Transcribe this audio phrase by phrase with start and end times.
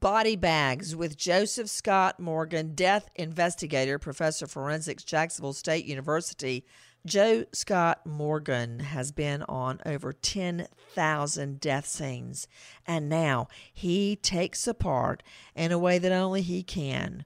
[0.00, 6.64] Body Bags with Joseph Scott Morgan, death investigator, professor of forensics, Jacksonville State University.
[7.04, 12.46] Joe Scott Morgan has been on over 10,000 death scenes,
[12.86, 15.24] and now he takes apart,
[15.56, 17.24] in a way that only he can,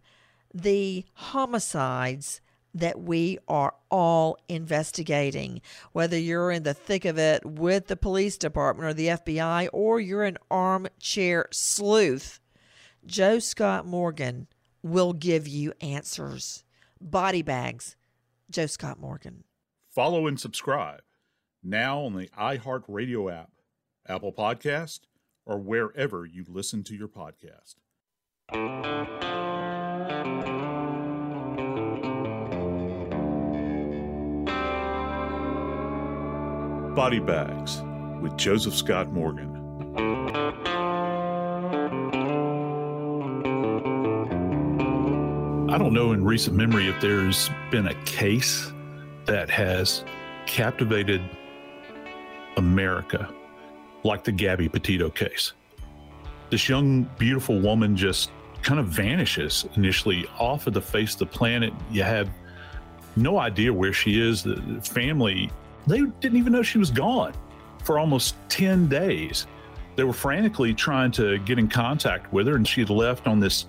[0.55, 2.41] the homicides
[2.75, 5.61] that we are all investigating.
[5.93, 10.01] Whether you're in the thick of it with the police department or the FBI, or
[10.01, 12.41] you're an armchair sleuth
[13.05, 14.47] Joe Scott Morgan
[14.83, 16.65] will give you answers.
[17.01, 17.97] Body bags,
[18.51, 19.45] Joe Scott Morgan.
[19.89, 21.03] Follow and subscribe
[21.63, 23.51] now on the iHeartRadio app,
[24.09, 25.01] Apple Podcast,
[25.45, 27.75] or wherever you listen to your podcast.
[36.95, 37.83] Body Bags
[38.21, 39.62] with Joseph Scott Morgan.
[45.73, 48.71] I don't know in recent memory if there's been a case
[49.25, 50.05] that has
[50.45, 51.23] captivated
[52.59, 53.33] America
[54.05, 55.55] like the Gabby Petito case.
[56.51, 61.27] This young, beautiful woman just kind of vanishes initially off of the face of the
[61.27, 61.73] planet.
[61.91, 62.29] You have
[63.17, 64.43] no idea where she is.
[64.43, 65.51] The family,
[65.87, 67.33] they didn't even know she was gone
[67.83, 69.47] for almost 10 days.
[69.97, 73.41] They were frantically trying to get in contact with her, and she had left on
[73.41, 73.69] this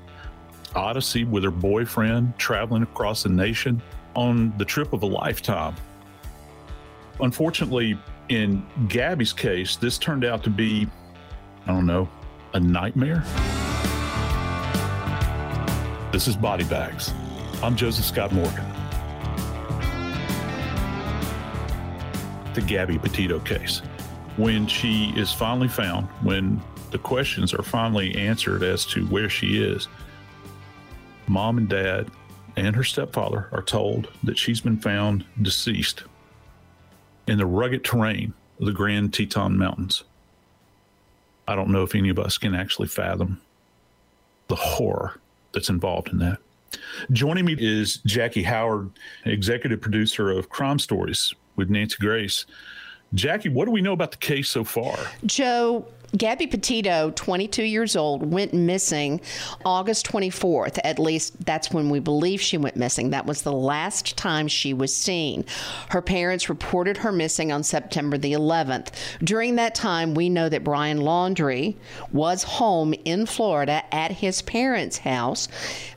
[0.76, 3.82] odyssey with her boyfriend, traveling across the nation
[4.16, 5.76] on the trip of a lifetime.
[7.20, 7.98] Unfortunately,
[8.30, 10.88] in Gabby's case, this turned out to be,
[11.68, 12.10] I don't know,
[12.54, 13.24] a nightmare.
[16.12, 17.14] This is Body Bags.
[17.62, 18.66] I'm Joseph Scott Morgan.
[22.54, 23.82] The Gabby Petito case.
[24.38, 26.62] When she is finally found, when
[26.92, 29.88] the questions are finally answered as to where she is,
[31.28, 32.10] mom and dad
[32.56, 36.04] and her stepfather are told that she's been found deceased
[37.28, 40.04] in the rugged terrain of the Grand Teton Mountains.
[41.48, 43.42] I don't know if any of us can actually fathom
[44.48, 45.20] the horror
[45.54, 46.40] that's involved in that.
[47.12, 48.92] Joining me is Jackie Howard,
[49.26, 52.46] executive producer of Crime Stories with Nancy Grace.
[53.14, 54.98] Jackie, what do we know about the case so far?
[55.26, 55.86] Joe,
[56.16, 59.20] Gabby Petito, 22 years old, went missing
[59.66, 60.80] August 24th.
[60.84, 63.10] At least that's when we believe she went missing.
[63.10, 65.44] That was the last time she was seen.
[65.90, 68.90] Her parents reported her missing on September the 11th.
[69.24, 71.78] During that time, we know that Brian Laundrie
[72.12, 75.48] was home in Florida at his parents' house,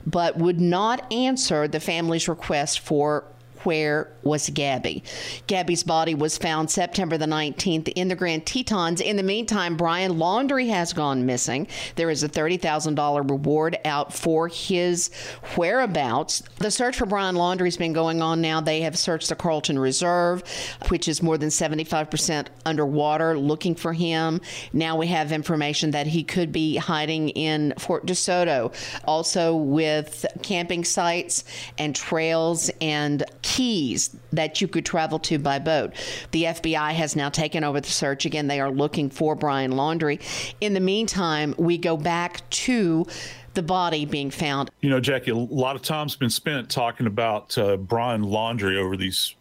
[0.05, 3.25] but would not answer the family's request for
[3.63, 5.03] where was Gabby.
[5.47, 9.01] Gabby's body was found September the 19th in the Grand Tetons.
[9.01, 11.67] In the meantime, Brian Laundrie has gone missing.
[11.95, 15.09] There is a $30,000 reward out for his
[15.55, 16.43] whereabouts.
[16.57, 18.61] The search for Brian Laundrie has been going on now.
[18.61, 20.43] They have searched the Carlton Reserve,
[20.89, 24.41] which is more than 75% underwater, looking for him.
[24.73, 28.73] Now we have information that he could be hiding in Fort DeSoto,
[29.05, 31.43] also with camping sites
[31.77, 35.93] and trails and keys that you could travel to by boat.
[36.31, 38.25] The FBI has now taken over the search.
[38.25, 40.21] Again, they are looking for Brian Laundrie.
[40.59, 43.07] In the meantime, we go back to
[43.53, 44.69] the body being found.
[44.81, 48.97] You know, Jackie, a lot of time's been spent talking about uh, Brian Laundrie over
[48.97, 49.33] these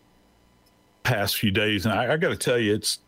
[1.02, 3.00] past few days, and I, I got to tell you, it's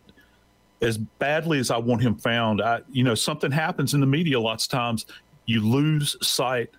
[0.82, 2.60] as badly as I want him found.
[2.60, 5.06] I, you know, something happens in the media lots of times.
[5.46, 6.70] You lose sight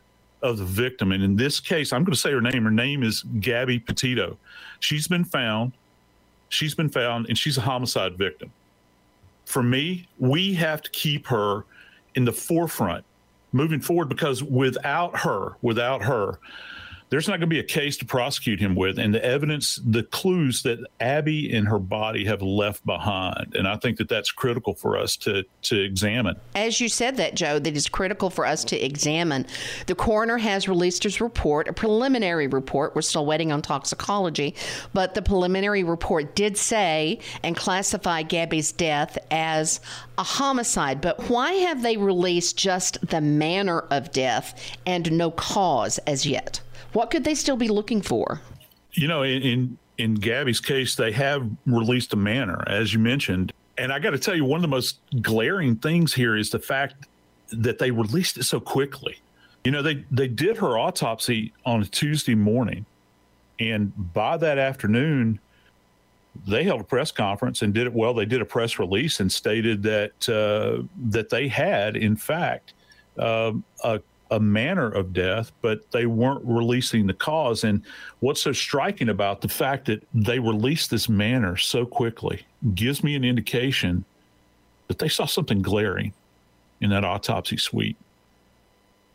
[0.41, 2.63] of the victim, and in this case, I'm going to say her name.
[2.63, 4.37] Her name is Gabby Petito.
[4.79, 5.73] She's been found.
[6.49, 8.51] She's been found, and she's a homicide victim.
[9.45, 11.65] For me, we have to keep her
[12.15, 13.05] in the forefront
[13.51, 16.39] moving forward because without her, without her,
[17.09, 18.99] there's not going to be a case to prosecute him with.
[18.99, 23.55] And the evidence, the clues that Abby and her body have left behind.
[23.55, 26.35] And I think that that's critical for us to, to examine.
[26.55, 29.47] As you said that, Joe, that is critical for us to examine.
[29.87, 32.95] The coroner has released his report, a preliminary report.
[32.95, 34.55] We're still waiting on toxicology,
[34.93, 39.79] but the preliminary report did say and classify Gabby's death as
[40.17, 41.01] a homicide.
[41.01, 46.61] But why have they released just the manner of death and no cause as yet?
[46.93, 48.41] What could they still be looking for?
[48.93, 53.53] You know, in in, in Gabby's case, they have released a manner, as you mentioned.
[53.77, 56.59] And I got to tell you, one of the most glaring things here is the
[56.59, 57.07] fact
[57.51, 59.17] that they released it so quickly.
[59.63, 62.85] You know, they they did her autopsy on a Tuesday morning,
[63.59, 65.39] and by that afternoon,
[66.47, 68.13] they held a press conference and did it well.
[68.13, 72.73] They did a press release and stated that uh, that they had, in fact,
[73.17, 73.53] uh,
[73.83, 73.99] a
[74.31, 77.63] a manner of death, but they weren't releasing the cause.
[77.63, 77.81] And
[78.19, 82.45] what's so striking about the fact that they released this manner so quickly
[82.75, 84.05] gives me an indication
[84.87, 86.13] that they saw something glaring
[86.81, 87.97] in that autopsy suite.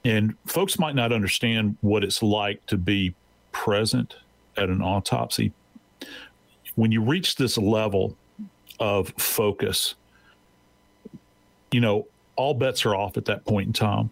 [0.04, 3.14] And folks might not understand what it's like to be
[3.52, 4.16] present
[4.56, 5.52] at an autopsy.
[6.74, 8.16] When you reach this level
[8.80, 9.94] of focus,
[11.70, 12.06] you know,
[12.36, 14.10] all bets are off at that point in time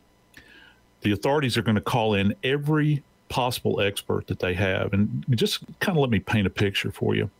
[1.03, 4.93] the authorities are going to call in every possible expert that they have.
[4.93, 7.31] And just kind of let me paint a picture for you.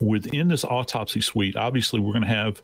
[0.00, 2.62] Within this autopsy suite, obviously, we're going to have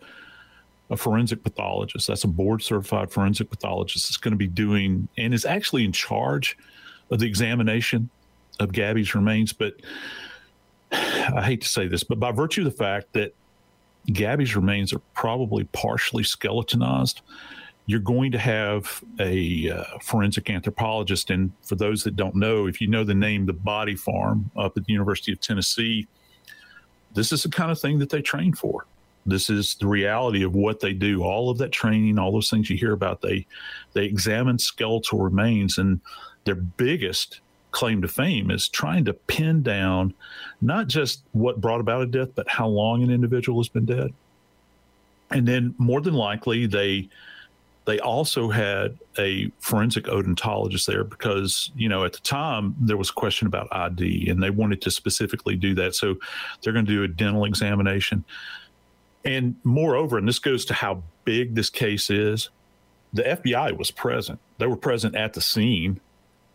[0.90, 2.06] a forensic pathologist.
[2.08, 5.92] That's a board certified forensic pathologist that's going to be doing and is actually in
[5.92, 6.58] charge
[7.10, 8.10] of the examination
[8.58, 9.52] of Gabby's remains.
[9.52, 9.74] But
[10.92, 13.34] I hate to say this, but by virtue of the fact that
[14.12, 17.20] Gabby's remains are probably partially skeletonized,
[17.90, 21.28] you're going to have a uh, forensic anthropologist.
[21.28, 24.76] And for those that don't know, if you know the name, the Body Farm up
[24.76, 26.06] at the University of Tennessee,
[27.14, 28.86] this is the kind of thing that they train for.
[29.26, 31.24] This is the reality of what they do.
[31.24, 33.44] All of that training, all those things you hear about, they
[33.92, 36.00] they examine skeletal remains, and
[36.44, 37.40] their biggest
[37.72, 40.14] claim to fame is trying to pin down
[40.60, 44.12] not just what brought about a death, but how long an individual has been dead.
[45.32, 47.08] And then, more than likely, they
[47.90, 53.10] they also had a forensic odontologist there because, you know, at the time there was
[53.10, 55.96] a question about ID and they wanted to specifically do that.
[55.96, 56.14] So
[56.62, 58.24] they're going to do a dental examination.
[59.24, 62.50] And moreover, and this goes to how big this case is,
[63.12, 64.38] the FBI was present.
[64.58, 66.00] They were present at the scene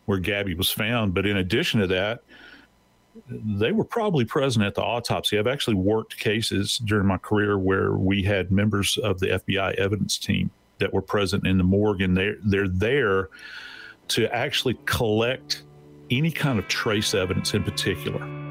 [0.05, 1.13] where Gabby was found.
[1.13, 2.21] But in addition to that,
[3.29, 5.37] they were probably present at the autopsy.
[5.37, 10.17] I've actually worked cases during my career where we had members of the FBI evidence
[10.17, 10.49] team
[10.79, 13.29] that were present in the morgue, and they're they're there
[14.09, 15.63] to actually collect
[16.11, 18.44] any kind of trace evidence in particular.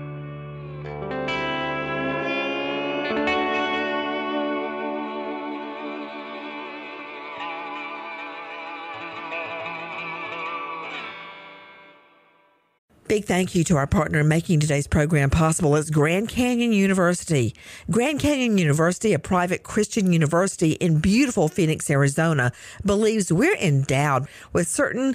[13.14, 17.54] Big thank you to our partner in making today's program possible is Grand Canyon University.
[17.88, 22.50] Grand Canyon University, a private Christian university in beautiful Phoenix, Arizona,
[22.84, 25.14] believes we're endowed with certain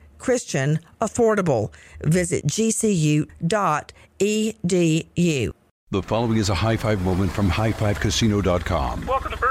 [0.21, 1.73] Christian, affordable.
[2.01, 3.27] Visit gcu.edu.
[5.91, 9.05] The following is a high five moment from highfivecasino.com.
[9.07, 9.50] Welcome to Burger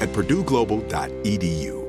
[0.00, 1.86] at purdueglobal.edu.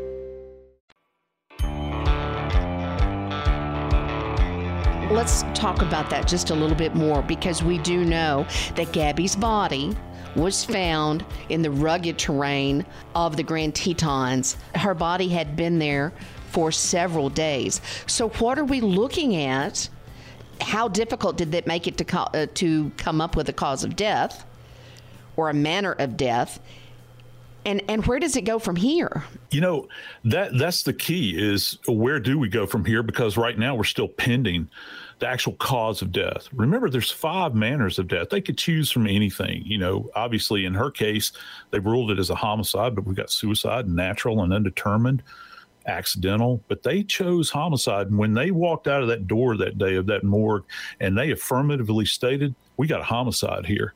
[5.12, 8.46] Let's talk about that just a little bit more because we do know
[8.76, 9.96] that Gabby's body
[10.36, 12.86] was found in the rugged terrain
[13.16, 14.58] of the Grand Tetons.
[14.76, 16.14] Her body had been there
[16.52, 17.82] for several days.
[18.06, 19.90] So, what are we looking at?
[20.60, 23.84] How difficult did that make it to, co- uh, to come up with a cause
[23.84, 24.46] of death
[25.36, 26.60] or a manner of death?
[27.68, 29.26] And, and where does it go from here?
[29.52, 29.90] You know,
[30.24, 33.04] that that's the key is where do we go from here?
[33.04, 34.70] Because right now we're still pending
[35.20, 36.48] the actual cause of death.
[36.54, 38.30] Remember, there's five manners of death.
[38.30, 39.64] They could choose from anything.
[39.66, 41.34] You know, obviously in her case,
[41.72, 45.22] they ruled it as a homicide, but we've got suicide, natural and undetermined,
[45.88, 46.64] accidental.
[46.70, 48.08] But they chose homicide.
[48.08, 50.64] And when they walked out of that door that day of that morgue
[51.02, 53.94] and they affirmatively stated, we got a homicide here.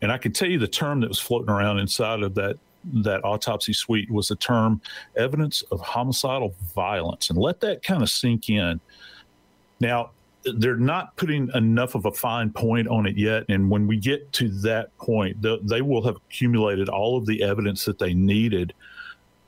[0.00, 3.24] And I can tell you the term that was floating around inside of that that
[3.24, 4.80] autopsy suite was the term
[5.16, 7.30] evidence of homicidal violence.
[7.30, 8.80] And let that kind of sink in.
[9.80, 10.10] Now,
[10.56, 13.44] they're not putting enough of a fine point on it yet.
[13.48, 17.42] And when we get to that point, the, they will have accumulated all of the
[17.42, 18.72] evidence that they needed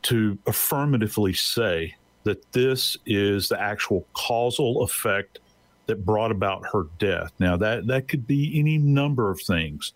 [0.03, 5.39] to affirmatively say that this is the actual causal effect
[5.87, 7.33] that brought about her death.
[7.39, 9.93] Now that that could be any number of things.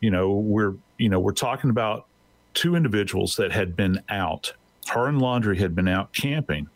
[0.00, 2.07] You know, we're you know, we're talking about
[2.58, 4.52] two individuals that had been out.
[4.88, 6.68] Her and Laundrie had been out camping.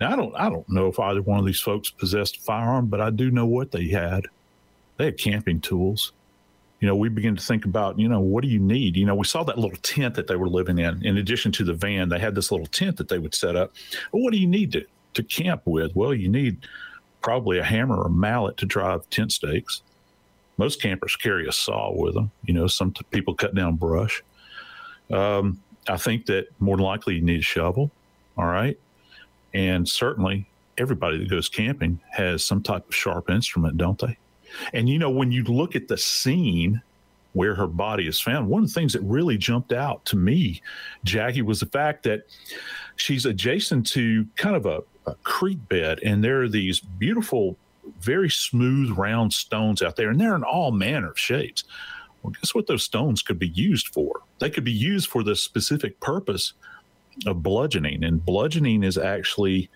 [0.00, 2.86] Now I don't I don't know if either one of these folks possessed a firearm,
[2.86, 4.26] but I do know what they had.
[4.98, 6.12] They had camping tools.
[6.78, 8.96] You know, we begin to think about, you know, what do you need?
[8.96, 11.04] You know, we saw that little tent that they were living in.
[11.04, 13.72] In addition to the van, they had this little tent that they would set up.
[14.12, 15.96] Well, what do you need to, to camp with?
[15.96, 16.58] Well, you need
[17.20, 19.82] probably a hammer or mallet to drive tent stakes.
[20.58, 22.30] Most campers carry a saw with them.
[22.44, 24.22] You know, some t- people cut down brush.
[25.12, 27.90] Um, I think that more than likely you need a shovel.
[28.36, 28.78] All right.
[29.54, 30.46] And certainly
[30.78, 34.18] everybody that goes camping has some type of sharp instrument, don't they?
[34.72, 36.82] And you know, when you look at the scene
[37.32, 40.62] where her body is found, one of the things that really jumped out to me,
[41.04, 42.26] Jackie, was the fact that
[42.96, 47.56] she's adjacent to kind of a, a creek bed, and there are these beautiful,
[48.00, 51.64] very smooth, round stones out there, and they're in all manner of shapes.
[52.22, 54.20] Well, guess what those stones could be used for?
[54.38, 56.54] They could be used for the specific purpose
[57.26, 58.04] of bludgeoning.
[58.04, 59.70] And bludgeoning is actually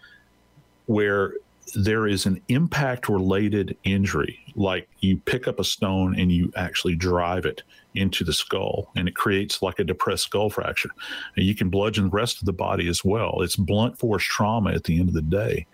[0.87, 1.35] where
[1.75, 6.97] there is an impact related injury, like you pick up a stone and you actually
[6.97, 7.63] drive it
[7.95, 10.91] into the skull and it creates like a depressed skull fracture.
[11.37, 13.43] And you can bludgeon the rest of the body as well.
[13.43, 15.67] It's blunt force trauma at the end of the day.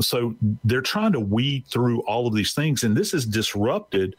[0.00, 2.84] So they're trying to weed through all of these things.
[2.84, 4.14] And this is disrupted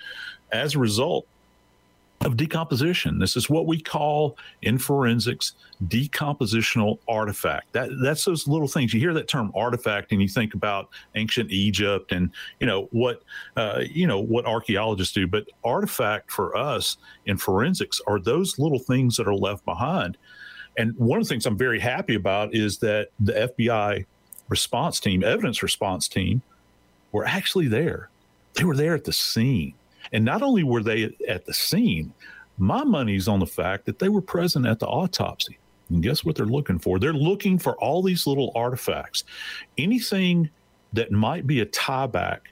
[0.51, 1.27] as a result
[2.21, 3.17] of decomposition.
[3.17, 5.53] This is what we call in forensics
[5.87, 7.71] decompositional artifact.
[7.73, 8.93] That that's those little things.
[8.93, 13.23] You hear that term artifact, and you think about ancient Egypt and you know what
[13.55, 15.27] uh, you know what archaeologists do.
[15.27, 20.17] But artifact for us in forensics are those little things that are left behind.
[20.77, 24.05] And one of the things I'm very happy about is that the FBI
[24.49, 26.41] response team, evidence response team,
[27.11, 28.09] were actually there.
[28.53, 29.73] They were there at the scene
[30.11, 32.13] and not only were they at the scene,
[32.57, 35.57] my money's on the fact that they were present at the autopsy.
[35.89, 36.99] And guess what they're looking for?
[36.99, 39.23] They're looking for all these little artifacts,
[39.77, 40.49] anything
[40.93, 42.51] that might be a tie back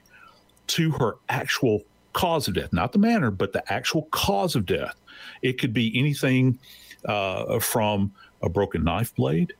[0.68, 4.94] to her actual cause of death, not the manner, but the actual cause of death.
[5.42, 6.58] It could be anything
[7.04, 8.12] uh, from
[8.42, 9.52] a broken knife blade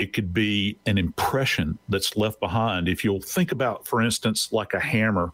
[0.00, 2.88] it could be an impression that's left behind.
[2.88, 5.30] If you'll think about, for instance, like a hammer,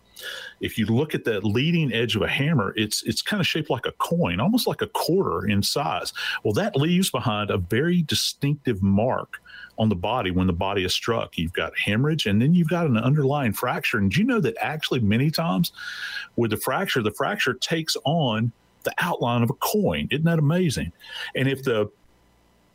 [0.61, 3.71] if you look at the leading edge of a hammer, it's it's kind of shaped
[3.71, 6.13] like a coin, almost like a quarter in size.
[6.43, 9.41] Well, that leaves behind a very distinctive mark
[9.79, 11.39] on the body when the body is struck.
[11.39, 13.99] You've got hemorrhage and then you've got an underlying fracture.
[13.99, 15.71] And you know that actually many times
[16.35, 18.51] with the fracture, the fracture takes on
[18.83, 20.09] the outline of a coin.
[20.11, 20.93] Isn't that amazing?
[21.37, 21.89] And if the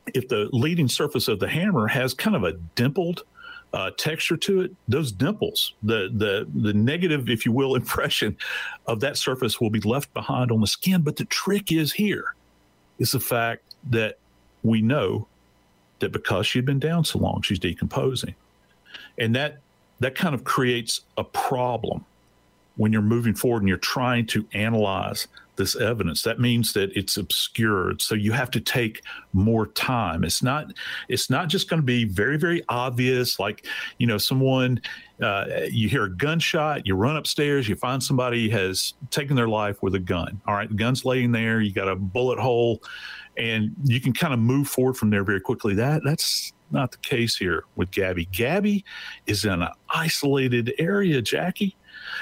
[0.07, 3.23] if the leading surface of the hammer has kind of a dimpled
[3.73, 8.35] uh, texture to it, those dimples, the the the negative, if you will, impression
[8.87, 11.01] of that surface will be left behind on the skin.
[11.01, 12.35] But the trick is here
[12.99, 14.17] is the fact that
[14.63, 15.27] we know
[15.99, 18.35] that because she'd been down so long, she's decomposing,
[19.17, 19.59] and that
[19.99, 22.03] that kind of creates a problem
[22.75, 26.21] when you're moving forward and you're trying to analyze this evidence.
[26.23, 29.01] That means that it's obscured so you have to take
[29.33, 30.23] more time.
[30.23, 30.67] It's not
[31.09, 33.65] it's not just going to be very very obvious like
[33.97, 34.81] you know someone
[35.21, 39.81] uh, you hear a gunshot you run upstairs you find somebody has taken their life
[39.83, 40.41] with a gun.
[40.47, 42.81] All right the gun's laying there you got a bullet hole
[43.37, 45.73] and you can kind of move forward from there very quickly.
[45.75, 48.25] That that's not the case here with gabby.
[48.31, 48.85] Gabby
[49.27, 51.75] is in an isolated area jackie.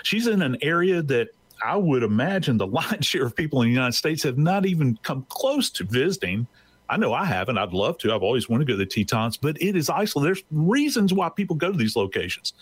[0.04, 1.30] She's in an area that
[1.66, 4.98] I would imagine the lion's share of people in the United States have not even
[5.04, 6.48] come close to visiting.
[6.90, 7.58] I know I haven't.
[7.58, 8.14] I'd love to.
[8.14, 10.28] I've always wanted to go to the Tetons, but it is isolated.
[10.28, 12.54] There's reasons why people go to these locations.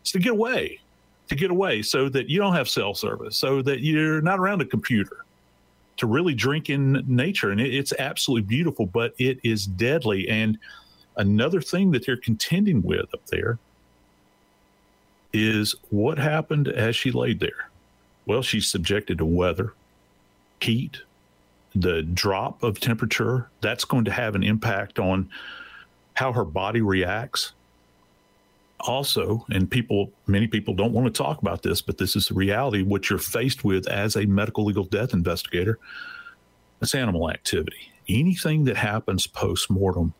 [0.00, 0.80] It's to get away,
[1.28, 4.60] to get away so that you don't have cell service, so that you're not around
[4.60, 5.24] a computer,
[5.98, 7.50] to really drink in nature.
[7.50, 10.28] And it, it's absolutely beautiful, but it is deadly.
[10.28, 10.58] And
[11.16, 13.58] another thing that they're contending with up there
[15.32, 17.70] is what happened as she laid there.
[18.26, 19.72] Well, she's subjected to weather,
[20.60, 20.98] heat,
[21.74, 23.48] the drop of temperature.
[23.60, 25.30] That's going to have an impact on
[26.14, 27.52] how her body reacts.
[28.80, 32.34] Also, and people, many people don't want to talk about this, but this is the
[32.34, 32.82] reality.
[32.82, 35.78] What you're faced with as a medical legal death investigator,
[36.82, 37.92] it's animal activity.
[38.08, 40.14] Anything that happens post mortem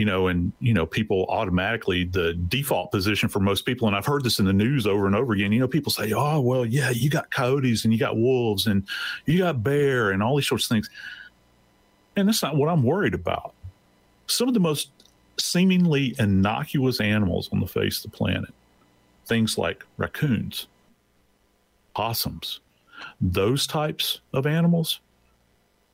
[0.00, 4.06] you know, and you know, people automatically the default position for most people, and I've
[4.06, 5.52] heard this in the news over and over again.
[5.52, 8.88] You know, people say, "Oh, well, yeah, you got coyotes and you got wolves and
[9.26, 10.88] you got bear and all these sorts of things,"
[12.16, 13.52] and that's not what I'm worried about.
[14.26, 14.88] Some of the most
[15.38, 18.54] seemingly innocuous animals on the face of the planet,
[19.26, 20.66] things like raccoons,
[21.94, 22.60] possums,
[23.20, 25.00] those types of animals,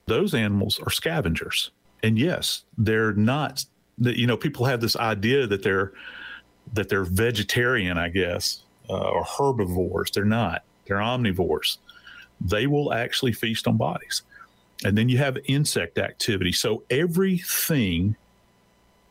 [0.07, 1.73] those animals are scavengers.
[2.05, 3.65] And yes, they're not
[3.99, 5.93] that you know people have this idea that they're
[6.75, 10.11] that they're vegetarian, I guess, uh, or herbivores.
[10.11, 10.65] They're not.
[10.87, 11.79] They're omnivores.
[12.41, 14.23] They will actually feast on bodies.
[14.85, 16.53] And then you have insect activity.
[16.53, 18.17] So everything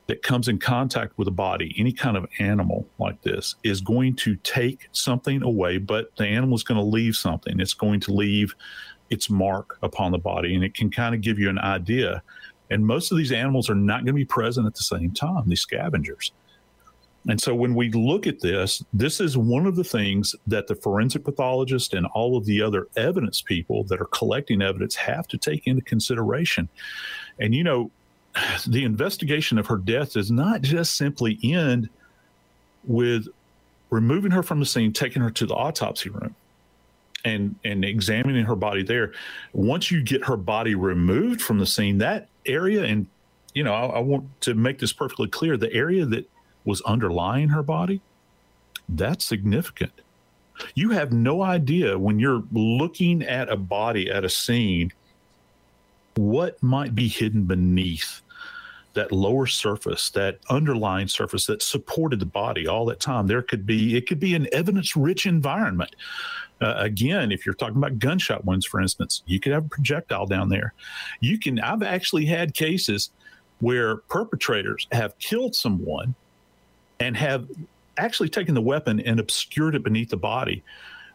[0.08, 4.16] that comes in contact with a body, any kind of animal like this, is going
[4.18, 7.60] to take something away, but the animal is going to leave something.
[7.60, 8.54] It's going to leave
[9.10, 10.54] its mark upon the body.
[10.54, 12.22] And it can kind of give you an idea
[12.70, 15.44] and most of these animals are not going to be present at the same time,
[15.48, 16.32] these scavengers.
[17.28, 20.76] And so when we look at this, this is one of the things that the
[20.76, 25.38] forensic pathologist and all of the other evidence people that are collecting evidence have to
[25.38, 26.70] take into consideration.
[27.40, 27.90] And, you know,
[28.68, 31.90] the investigation of her death does not just simply end
[32.84, 33.28] with
[33.90, 36.36] removing her from the scene, taking her to the autopsy room
[37.26, 39.12] and and examining her body there.
[39.52, 43.08] Once you get her body removed from the scene, that area, and
[43.54, 46.30] you know, I, I want to make this perfectly clear: the area that
[46.64, 48.02] was underlying her body,
[48.88, 49.92] that's significant.
[50.74, 54.94] You have no idea when you're looking at a body at a scene
[56.16, 58.22] what might be hidden beneath
[58.94, 63.28] that lower surface, that underlying surface that supported the body all that time.
[63.28, 65.96] There could be, it could be an evidence rich environment
[66.62, 70.26] Uh, again, if you're talking about gunshot wounds, for instance, you could have a projectile
[70.26, 70.74] down there.
[71.20, 71.60] You can.
[71.60, 73.12] I've actually had cases
[73.60, 76.16] where perpetrators have killed someone
[77.00, 77.48] and have
[77.98, 80.64] actually taken the weapon and obscured it beneath the body.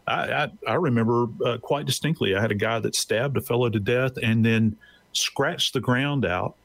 [0.07, 2.35] I, I, I remember uh, quite distinctly.
[2.35, 4.75] I had a guy that stabbed a fellow to death and then
[5.13, 6.55] scratched the ground out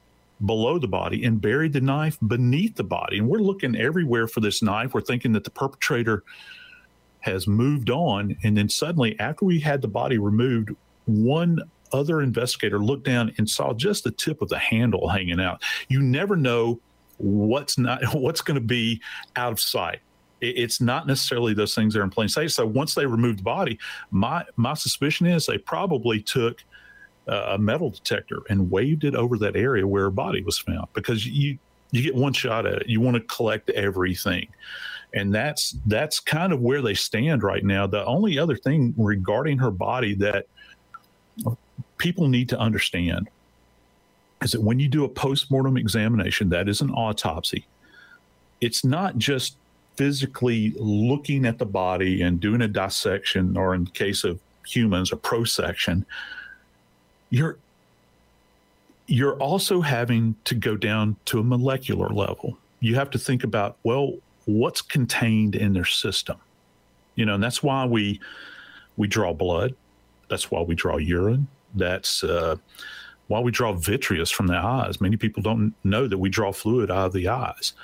[0.45, 3.19] below the body and buried the knife beneath the body.
[3.19, 4.95] And we're looking everywhere for this knife.
[4.95, 6.25] We're thinking that the perpetrator
[7.21, 8.37] has moved on.
[8.45, 10.71] And then suddenly, after we had the body removed,
[11.07, 11.61] one
[11.93, 15.63] other investigator looked down and saw just the tip of the handle hanging out.
[15.89, 16.81] You never know
[17.19, 19.01] what's not what's going to be
[19.37, 20.01] out of sight.
[20.43, 22.51] It's not necessarily those things that are in plain sight.
[22.51, 23.79] So once they removed the body,
[24.11, 26.63] my my suspicion is they probably took
[27.27, 31.27] a metal detector and waved it over that area where a body was found because
[31.27, 31.59] you
[31.91, 32.89] you get one shot at it.
[32.89, 34.49] You want to collect everything
[35.17, 37.87] and that's that's kind of where they stand right now.
[37.87, 40.47] The only other thing regarding her body that
[41.97, 43.29] people need to understand
[44.43, 47.67] is that when you do a postmortem examination, that is an autopsy.
[48.61, 49.57] It's not just
[49.97, 55.13] physically looking at the body and doing a dissection, or in the case of humans,
[55.13, 56.05] a prosection.
[57.31, 57.57] You're
[59.07, 62.59] you're also having to go down to a molecular level.
[62.81, 64.15] You have to think about, well,
[64.47, 66.39] what's contained in their system.
[67.15, 68.21] You know, and that's why we
[68.97, 69.75] we draw blood.
[70.29, 71.47] That's why we draw urine.
[71.75, 72.57] That's uh,
[73.29, 75.01] why we draw vitreous from the eyes.
[75.01, 77.75] Many people don't know that we draw fluid out of the eyes.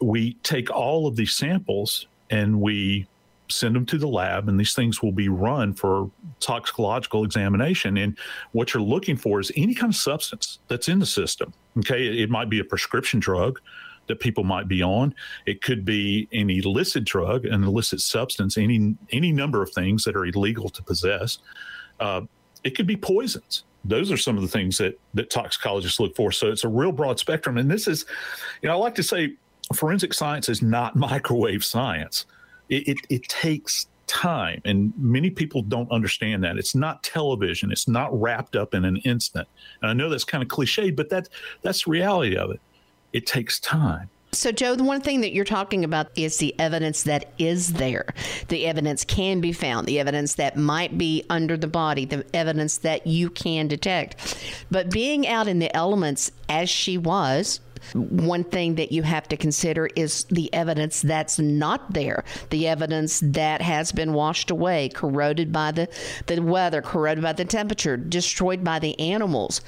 [0.00, 3.06] We take all of these samples and we
[3.48, 7.96] send them to the lab, and these things will be run for toxicological examination.
[7.96, 8.16] And
[8.52, 11.52] what you're looking for is any kind of substance that's in the system.
[11.78, 13.60] Okay, it might be a prescription drug,
[14.10, 15.14] that people might be on.
[15.46, 20.16] It could be an illicit drug, an illicit substance, any any number of things that
[20.16, 21.38] are illegal to possess.
[21.98, 22.22] Uh,
[22.64, 23.64] it could be poisons.
[23.84, 26.32] Those are some of the things that that toxicologists look for.
[26.32, 27.56] So it's a real broad spectrum.
[27.56, 28.04] And this is,
[28.60, 29.34] you know, I like to say,
[29.74, 32.26] forensic science is not microwave science.
[32.68, 37.86] It, it, it takes time and many people don't understand that it's not television it's
[37.86, 39.46] not wrapped up in an instant
[39.82, 41.28] and i know that's kind of cliche but that
[41.62, 42.60] that's the reality of it
[43.12, 44.10] it takes time.
[44.32, 48.06] So, Joe, the one thing that you're talking about is the evidence that is there.
[48.46, 52.78] The evidence can be found, the evidence that might be under the body, the evidence
[52.78, 54.38] that you can detect.
[54.70, 57.58] But being out in the elements as she was,
[57.94, 63.20] one thing that you have to consider is the evidence that's not there, the evidence
[63.24, 65.88] that has been washed away, corroded by the,
[66.26, 69.60] the weather, corroded by the temperature, destroyed by the animals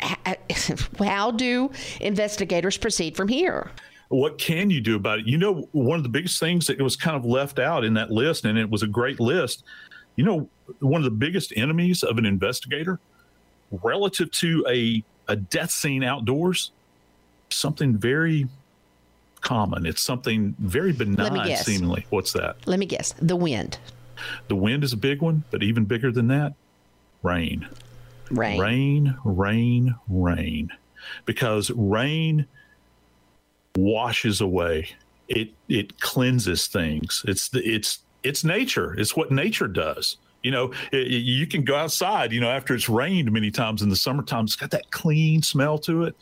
[0.98, 3.70] how do investigators proceed from here?
[4.08, 5.26] What can you do about it?
[5.26, 8.10] You know, one of the biggest things that was kind of left out in that
[8.10, 9.64] list, and it was a great list.
[10.14, 10.48] You know,
[10.80, 13.00] one of the biggest enemies of an investigator
[13.82, 16.70] relative to a, a death scene outdoors,
[17.50, 18.46] something very
[19.40, 19.86] common.
[19.86, 22.06] It's something very benign, seemingly.
[22.10, 22.56] What's that?
[22.66, 23.12] Let me guess.
[23.20, 23.78] The wind.
[24.48, 26.54] The wind is a big one, but even bigger than that,
[27.22, 27.68] rain.
[28.30, 28.60] Rain.
[28.60, 30.70] Rain, rain, rain.
[31.24, 32.46] Because rain
[33.76, 34.88] washes away.
[35.28, 37.24] It it cleanses things.
[37.26, 38.94] It's the it's it's nature.
[38.98, 40.16] It's what nature does.
[40.42, 43.88] You know, it, you can go outside, you know, after it's rained many times in
[43.88, 46.14] the summertime, it's got that clean smell to it.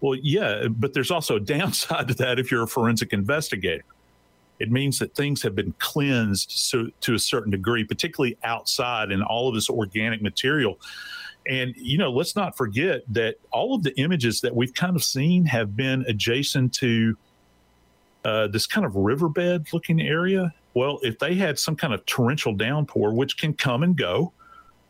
[0.00, 3.84] Well, yeah, but there's also a downside to that if you're a forensic investigator.
[4.60, 9.22] It means that things have been cleansed so, to a certain degree, particularly outside and
[9.24, 10.78] all of this organic material
[11.46, 15.04] and, you know, let's not forget that all of the images that we've kind of
[15.04, 17.16] seen have been adjacent to
[18.24, 20.52] uh, this kind of riverbed looking area.
[20.72, 24.32] Well, if they had some kind of torrential downpour, which can come and go,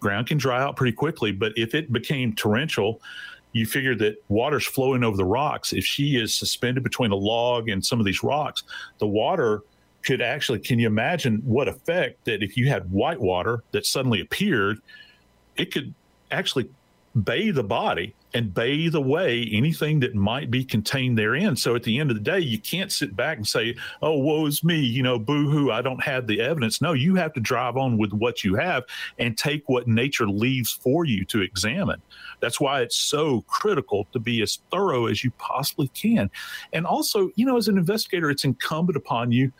[0.01, 1.33] ground can dry out pretty quickly.
[1.33, 3.01] But if it became torrential,
[3.53, 5.73] you figure that water's flowing over the rocks.
[5.73, 8.63] If she is suspended between a log and some of these rocks,
[8.99, 9.63] the water
[10.03, 14.21] could actually, can you imagine what effect that if you had white water that suddenly
[14.21, 14.81] appeared,
[15.57, 15.95] it could
[16.31, 16.69] actually
[17.23, 21.55] bathe the body and bathe away anything that might be contained therein.
[21.55, 24.47] So at the end of the day, you can't sit back and say, oh, woe
[24.47, 26.81] is me, you know, boo hoo, I don't have the evidence.
[26.81, 28.83] No, you have to drive on with what you have
[29.21, 32.03] and take what nature leaves for you to examine.
[32.41, 36.29] That's why it's so critical to be as thorough as you possibly can.
[36.73, 39.53] And also, you know, as an investigator, it's incumbent upon you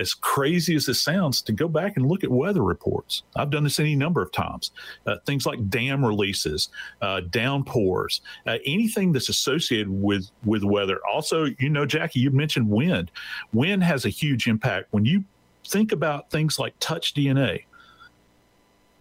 [0.00, 3.22] as crazy as it sounds, to go back and look at weather reports.
[3.36, 4.72] I've done this any number of times.
[5.06, 6.70] Uh, things like dam releases,
[7.02, 10.98] uh, downpours, uh, anything that's associated with with weather.
[11.12, 13.10] Also, you know, Jackie, you mentioned wind.
[13.52, 15.22] Wind has a huge impact when you
[15.68, 17.64] think about things like touch DNA.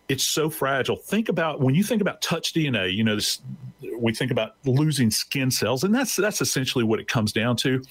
[0.09, 0.97] It's so fragile.
[0.97, 3.41] Think about when you think about touch DNA, you know, this,
[3.97, 7.81] we think about losing skin cells, and that's that's essentially what it comes down to.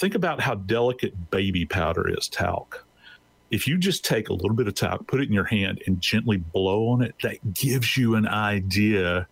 [0.00, 2.86] Think about how delicate baby powder is, talc.
[3.50, 6.00] If you just take a little bit of talc, put it in your hand, and
[6.00, 9.28] gently blow on it, that gives you an idea.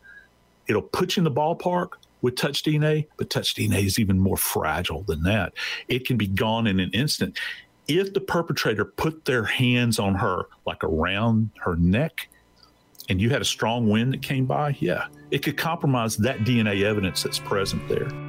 [0.66, 4.37] It'll put you in the ballpark with touch DNA, but touch DNA is even more
[4.37, 5.54] fragile than that.
[5.88, 7.38] It can be gone in an instant.
[7.87, 12.28] If the perpetrator put their hands on her, like around her neck,
[13.09, 16.83] and you had a strong wind that came by, yeah, it could compromise that DNA
[16.83, 18.27] evidence that's present there.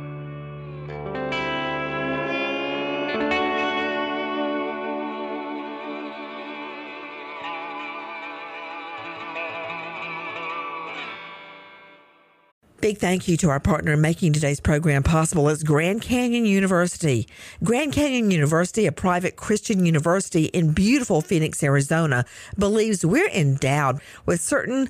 [12.89, 17.27] Big thank you to our partner in making today's program possible is Grand Canyon University.
[17.63, 22.25] Grand Canyon University, a private Christian university in beautiful Phoenix, Arizona,
[22.57, 24.89] believes we're endowed with certain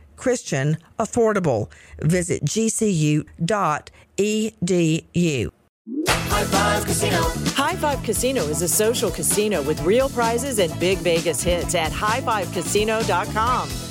[0.21, 1.69] Christian, affordable.
[1.99, 3.25] Visit gcu.edu.
[6.07, 7.21] High Five Casino.
[7.55, 11.91] High Five Casino is a social casino with real prizes and big Vegas hits at
[11.91, 13.90] highfivecasino.com.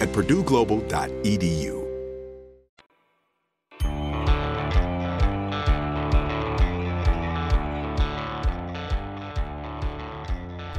[0.00, 1.84] at purdueglobal.edu.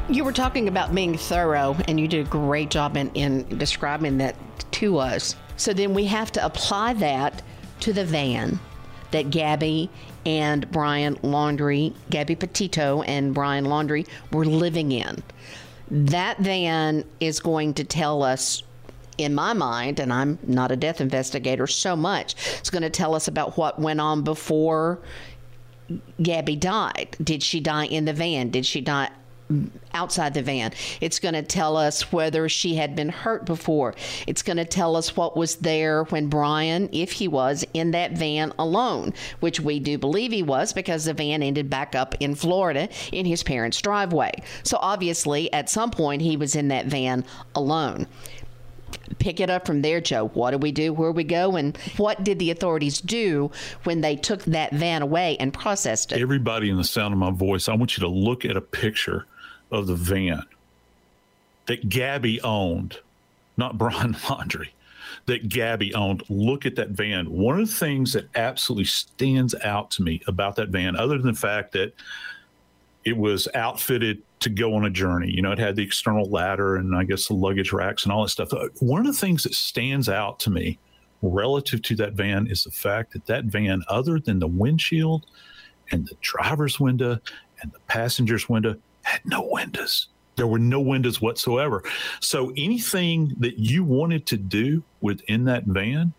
[0.08, 4.19] You were talking about being thorough, and you did a great job in, in describing
[4.19, 4.36] that
[4.73, 5.36] to us.
[5.58, 7.41] So then we have to apply that
[7.82, 8.60] to the van
[9.12, 9.89] that Gabby
[10.25, 15.23] and Brian Laundrie, Gabby Petito and Brian Laundrie were living in.
[15.89, 18.63] That van is going to tell us
[19.17, 23.15] in my mind, and I'm not a death investigator so much, it's going to tell
[23.15, 24.99] us about what went on before
[26.21, 27.15] Gabby died.
[27.23, 28.49] Did she die in the van?
[28.49, 29.10] Did she die
[29.93, 30.71] outside the van.
[31.01, 33.93] It's going to tell us whether she had been hurt before.
[34.28, 38.13] It's going to tell us what was there when Brian, if he was, in that
[38.13, 42.36] van alone, which we do believe he was because the van ended back up in
[42.36, 44.32] Florida in his parents' driveway.
[44.63, 47.23] So obviously, at some point, he was in that van
[47.54, 48.08] alone
[49.19, 50.28] pick it up from there, Joe.
[50.30, 50.93] What do we do?
[50.93, 51.56] Where we go?
[51.56, 53.52] And what did the authorities do
[53.84, 56.21] when they took that van away and processed it?
[56.21, 59.26] Everybody in the sound of my voice, I want you to look at a picture
[59.71, 60.43] of the van
[61.65, 63.00] that Gabby owned,
[63.58, 64.69] not Brian Laundrie,
[65.26, 66.24] that Gabby owned.
[66.30, 67.32] Look at that van.
[67.32, 71.34] One of the things that absolutely stands out to me about that van, other than
[71.34, 71.93] the fact that
[73.04, 75.31] it was outfitted to go on a journey.
[75.31, 78.21] You know, it had the external ladder and I guess the luggage racks and all
[78.21, 78.53] that stuff.
[78.53, 80.77] Uh, one of the things that stands out to me
[81.23, 85.25] relative to that van is the fact that that van, other than the windshield
[85.91, 87.17] and the driver's window
[87.62, 90.10] and the passenger's window, had no windows.
[90.36, 91.84] There were no windows whatsoever.
[92.19, 96.13] So anything that you wanted to do within that van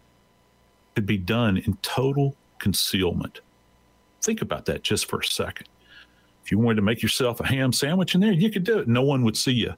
[0.96, 3.38] could be done in total concealment.
[4.20, 5.68] Think about that just for a second.
[6.46, 8.86] If you wanted to make yourself a ham sandwich in there, you could do it.
[8.86, 9.74] No one would see you.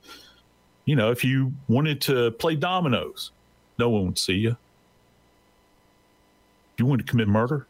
[0.85, 3.31] You know, if you wanted to play dominoes,
[3.79, 4.51] no one would see you.
[4.51, 7.67] If you wanted to commit murder,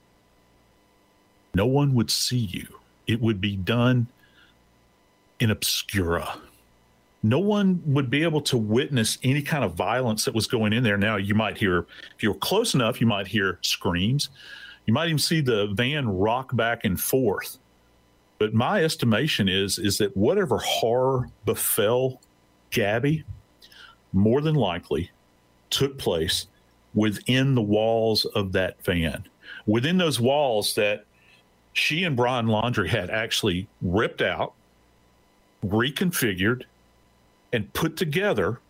[1.55, 2.67] no one would see you.
[3.07, 4.09] It would be done
[5.39, 6.37] in obscura.
[7.23, 10.83] No one would be able to witness any kind of violence that was going in
[10.83, 10.99] there.
[10.99, 14.31] Now, you might hear, if you were close enough, you might hear screams.
[14.87, 17.59] You might even see the van rock back and forth
[18.39, 22.21] but my estimation is is that whatever horror befell
[22.71, 23.25] Gabby,
[24.13, 25.11] more than likely,
[25.71, 26.47] took place
[26.95, 29.25] within the walls of that van,
[29.67, 31.05] within those walls that
[31.73, 34.55] she and Brian Laundrie had actually ripped out,
[35.65, 36.65] reconfigured,
[37.53, 38.61] and put together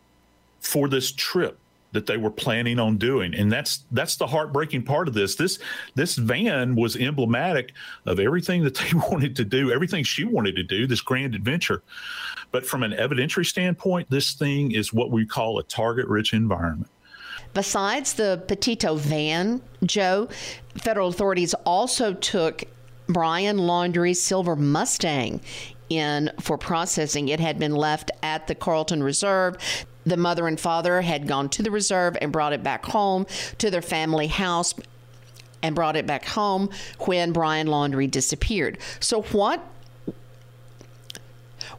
[0.60, 1.58] for this trip
[1.92, 5.58] that they were planning on doing and that's that's the heartbreaking part of this this
[5.94, 7.72] this van was emblematic
[8.06, 11.82] of everything that they wanted to do everything she wanted to do this grand adventure
[12.52, 16.90] but from an evidentiary standpoint this thing is what we call a target rich environment
[17.54, 20.28] besides the petito van joe
[20.76, 22.64] federal authorities also took
[23.08, 25.40] brian laundrie's silver mustang
[25.88, 27.28] in for processing.
[27.28, 29.56] It had been left at the Carlton Reserve.
[30.08, 33.26] The mother and father had gone to the reserve and brought it back home
[33.58, 34.74] to their family house
[35.62, 38.78] and brought it back home when Brian Laundrie disappeared.
[39.00, 39.64] So, what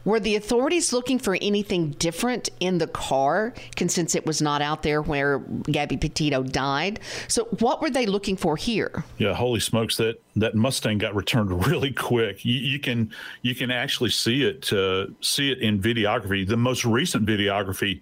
[0.04, 4.82] were the authorities looking for anything different in the car, since it was not out
[4.82, 7.00] there where Gabby Petito died?
[7.28, 9.04] So, what were they looking for here?
[9.18, 9.96] Yeah, holy smokes!
[9.96, 12.44] That that Mustang got returned really quick.
[12.44, 13.10] You, you can
[13.42, 16.46] you can actually see it uh, see it in videography.
[16.46, 18.00] The most recent videography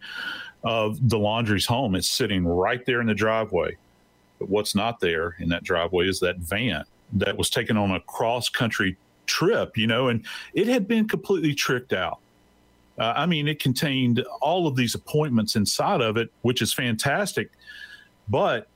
[0.65, 3.77] of the Laundrie's home is sitting right there in the driveway.
[4.39, 6.85] But what's not there in that driveway is that van
[7.15, 8.97] that was taken on a cross country
[9.29, 12.19] trip, you know, and it had been completely tricked out.
[12.99, 17.51] Uh, I mean, it contained all of these appointments inside of it, which is fantastic.
[18.29, 18.67] But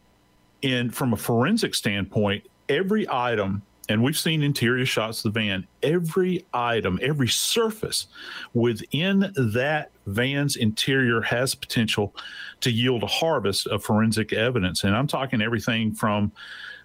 [0.63, 5.67] in from a forensic standpoint, every item, and we've seen interior shots of the van,
[5.83, 8.07] every item, every surface
[8.55, 12.15] within that van's interior has potential
[12.61, 14.85] to yield a harvest of forensic evidence.
[14.85, 16.31] And I'm talking everything from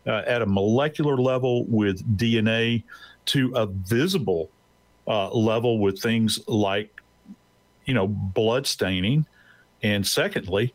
[0.08, 2.84] uh, at a molecular level with DNA
[3.28, 4.50] to a visible
[5.08, 7.02] uh, level with things like,
[7.86, 9.26] you know, blood staining,
[9.84, 10.74] and secondly,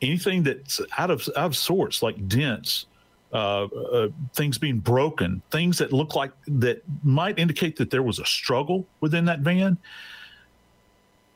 [0.00, 2.86] anything that's out of out of sorts like dents,
[3.32, 8.18] uh, uh, things being broken, things that look like that might indicate that there was
[8.18, 9.76] a struggle within that van.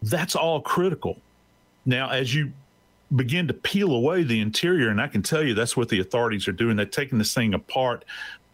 [0.03, 1.19] That's all critical.
[1.85, 2.53] Now, as you
[3.15, 6.49] begin to peel away the interior, and I can tell you that's what the authorities
[6.49, 6.77] are doing.
[6.77, 8.05] They're taking this thing apart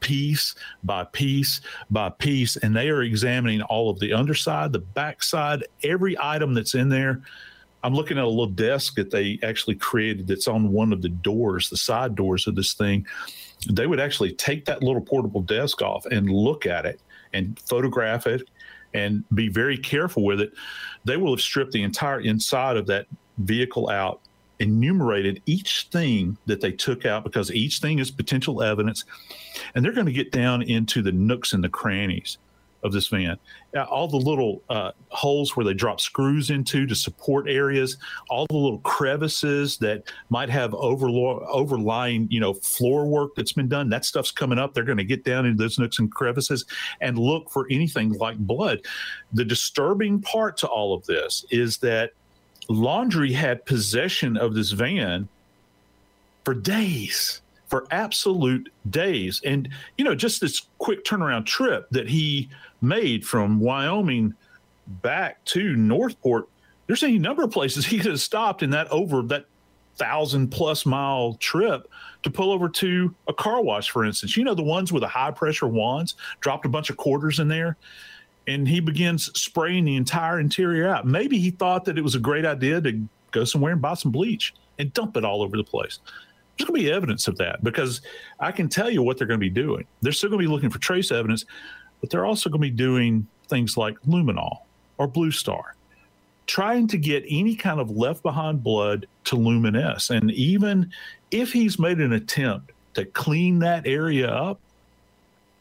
[0.01, 5.65] piece by piece by piece, and they are examining all of the underside, the backside,
[5.83, 7.23] every item that's in there.
[7.85, 11.09] I'm looking at a little desk that they actually created that's on one of the
[11.09, 13.07] doors, the side doors of this thing.
[13.71, 17.01] They would actually take that little portable desk off and look at it
[17.33, 18.49] and photograph it
[18.95, 20.53] and be very careful with it.
[21.05, 23.07] They will have stripped the entire inside of that
[23.39, 24.21] vehicle out
[24.61, 29.05] enumerated each thing that they took out because each thing is potential evidence
[29.75, 32.39] and they're going to get down into the nooks and the crannies
[32.83, 33.37] of this van.
[33.77, 37.97] Uh, all the little uh, holes where they drop screws into to support areas,
[38.31, 43.69] all the little crevices that might have overlo- overlying, you know, floor work that's been
[43.69, 43.89] done.
[43.89, 44.75] That stuff's coming up.
[44.75, 46.65] They're going to get down into those nooks and crevices
[47.01, 48.81] and look for anything like blood.
[49.33, 52.13] The disturbing part to all of this is that
[52.69, 55.29] Laundrie had possession of this van
[56.45, 59.41] for days for absolute days.
[59.45, 62.49] And, you know, just this quick turnaround trip that he
[62.81, 64.35] made from Wyoming
[65.03, 66.49] back to Northport,
[66.87, 69.45] there's any number of places he could have stopped in that over that
[69.97, 71.91] thousand plus mile trip
[72.23, 74.37] to pull over to a car wash, for instance.
[74.37, 77.49] You know, the ones with the high pressure wands, dropped a bunch of quarters in
[77.49, 77.77] there.
[78.49, 81.07] And he begins spraying the entire interior out.
[81.07, 84.11] Maybe he thought that it was a great idea to go somewhere and buy some
[84.11, 85.99] bleach and dump it all over the place
[86.59, 88.01] there's going to be evidence of that because
[88.41, 89.87] I can tell you what they're going to be doing.
[90.03, 91.45] They're still going to be looking for trace evidence,
[92.01, 94.59] but they're also going to be doing things like luminol
[94.99, 95.63] or Bluestar,
[96.47, 100.11] trying to get any kind of left behind blood to luminesce.
[100.11, 100.91] And even
[101.31, 104.59] if he's made an attempt to clean that area up,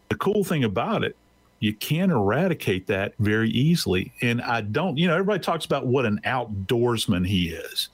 [0.10, 1.16] the cool thing about it,
[1.60, 4.12] you can eradicate that very easily.
[4.22, 7.90] And I don't, you know, everybody talks about what an outdoorsman he is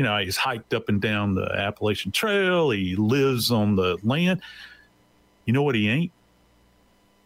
[0.00, 2.70] you know, he's hiked up and down the Appalachian Trail.
[2.70, 4.40] He lives on the land.
[5.44, 6.10] You know what he ain't?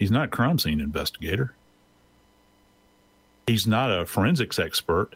[0.01, 1.55] He's not a crime scene investigator.
[3.47, 5.15] He's not a forensics expert.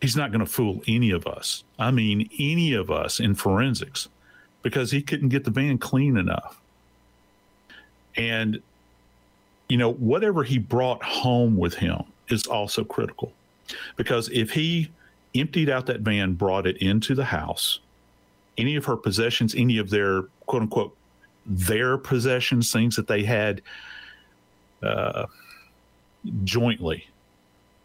[0.00, 1.62] He's not going to fool any of us.
[1.78, 4.08] I mean, any of us in forensics,
[4.62, 6.60] because he couldn't get the van clean enough.
[8.16, 8.60] And,
[9.70, 13.32] you know, whatever he brought home with him is also critical.
[13.96, 14.90] Because if he
[15.36, 17.78] emptied out that van, brought it into the house.
[18.58, 20.96] Any of her possessions, any of their quote unquote
[21.46, 23.62] their possessions, things that they had
[24.82, 25.26] uh,
[26.42, 27.08] jointly,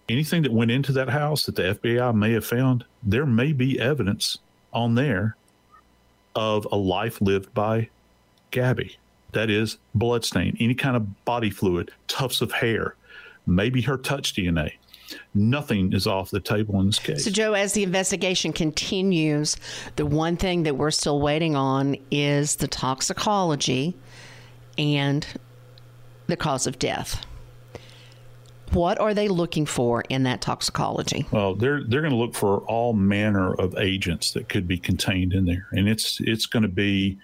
[0.10, 3.80] anything that went into that house that the FBI may have found, there may be
[3.80, 4.40] evidence
[4.74, 5.38] on there
[6.34, 7.88] of a life lived by
[8.50, 8.98] Gabby.
[9.36, 12.96] That is bloodstain, any kind of body fluid, tufts of hair,
[13.46, 14.72] maybe her touch DNA
[15.34, 17.26] nothing is off the table in this case.
[17.26, 19.58] So, Joe, as the investigation continues,
[19.96, 23.96] the one thing that we're still waiting on is the toxicology
[24.78, 25.26] and
[26.28, 27.26] the cause of death.
[28.72, 31.26] What are they looking for in that toxicology?
[31.32, 35.34] Well, they're they're going to look for all manner of agents that could be contained
[35.34, 37.18] in there, and it's it's going to be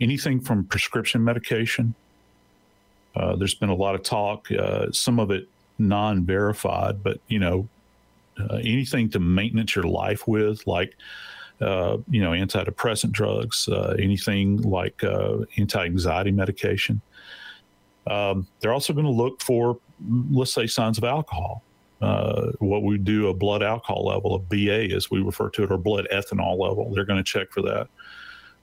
[0.00, 1.94] anything from prescription medication.
[3.14, 4.50] Uh, there's been a lot of talk.
[4.50, 7.68] Uh, some of it non-verified, but you know,
[8.38, 10.94] uh, anything to maintenance your life with, like
[11.60, 17.00] uh, you know, antidepressant drugs, uh, anything like uh, anti-anxiety medication.
[18.06, 19.78] Um, they're also going to look for,
[20.30, 21.62] let's say, signs of alcohol.
[22.00, 25.72] Uh, what we do a blood alcohol level, a BA as we refer to it,
[25.72, 26.92] or blood ethanol level.
[26.94, 27.88] They're going to check for that.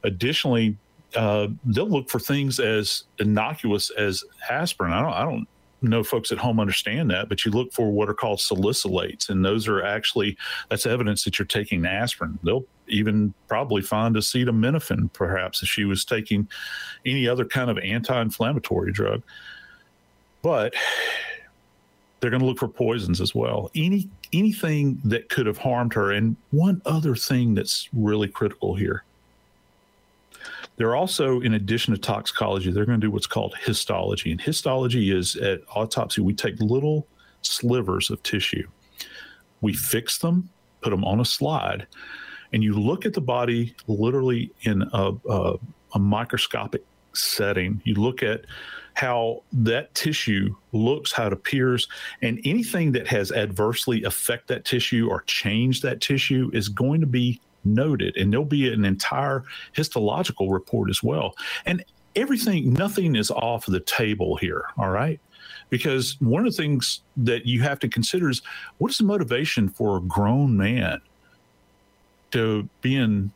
[0.04, 0.78] Additionally,
[1.16, 4.92] uh, they'll look for things as innocuous as aspirin.
[4.92, 5.48] I don't, I don't
[5.82, 9.44] know folks at home understand that, but you look for what are called salicylates, and
[9.44, 10.38] those are actually
[10.70, 12.40] that's evidence that you're taking aspirin.
[12.44, 16.48] They'll even probably find acetaminophen, perhaps, if she was taking
[17.06, 19.22] any other kind of anti-inflammatory drug.
[20.42, 20.76] But
[22.20, 23.72] they're going to look for poisons as well.
[23.76, 26.12] Any anything that could have harmed her.
[26.12, 29.04] And one other thing that's really critical here
[30.78, 34.32] they're also, in addition to toxicology, they're going to do what's called histology.
[34.32, 37.08] And histology is at autopsy, we take little
[37.42, 38.68] slivers of tissue,
[39.62, 40.50] we fix them,
[40.82, 41.88] put them on a slide,
[42.54, 45.56] and you look at the body literally in a, a,
[45.94, 47.82] a microscopic setting.
[47.86, 48.46] You look at
[48.94, 51.88] how that tissue looks, how it appears,
[52.22, 57.08] and anything that has adversely affect that tissue or change that tissue is going to
[57.08, 59.44] be noted, and there'll be an entire
[59.74, 61.36] histological report as well.
[61.66, 61.84] And
[62.16, 64.66] everything, nothing is off the table here.
[64.78, 65.20] All right.
[65.70, 68.42] Because one of the things that you have to consider is
[68.78, 71.02] what is the motivation for a grown man
[72.32, 73.32] to be in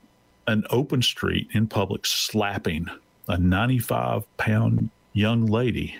[0.47, 2.87] an open street in public slapping
[3.27, 5.95] a 95 pound young lady?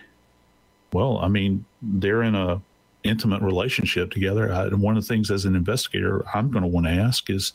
[0.94, 2.62] Well, I mean, they're in a
[3.04, 4.52] intimate relationship together.
[4.52, 7.54] I, one of the things as an investigator I'm going to want to ask is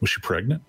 [0.00, 0.62] was she pregnant?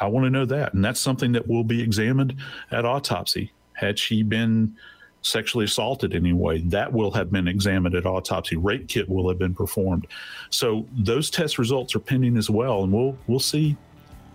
[0.00, 0.74] I want to know that.
[0.74, 2.36] And that's something that will be examined
[2.70, 3.52] at autopsy.
[3.72, 4.76] Had she been
[5.22, 8.56] sexually assaulted anyway, that will have been examined at autopsy.
[8.56, 10.06] Rape kit will have been performed.
[10.50, 13.76] So those test results are pending as well, and we'll we'll see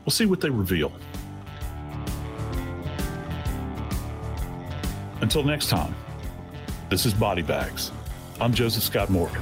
[0.06, 0.92] we'll see what they reveal.
[5.22, 5.96] Until next time,
[6.90, 7.92] This is Body Bags.
[8.42, 9.42] I'm Joseph Scott Morgan.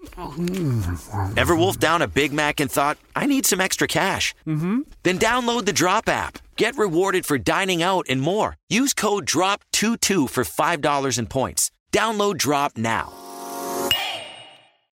[1.36, 4.34] Ever wolfed down a Big Mac and thought, I need some extra cash?
[4.46, 4.80] Mm-hmm.
[5.02, 6.38] Then download the Drop app.
[6.56, 8.56] Get rewarded for dining out and more.
[8.68, 11.70] Use code DROP22 for $5 in points.
[11.92, 13.12] Download Drop now.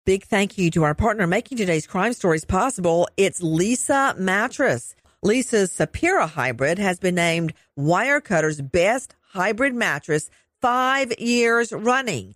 [0.06, 3.08] Big thank you to our partner making today's crime stories possible.
[3.16, 4.95] It's Leesa Mattress.
[5.24, 10.30] Leesa's Sapira hybrid has been named Wirecutter's best hybrid mattress
[10.62, 12.36] five years running.